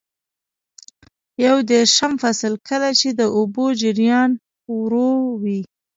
[1.45, 4.29] یو دېرشم فصل: کله چې د اوبو جریان
[4.77, 5.61] ورو وي.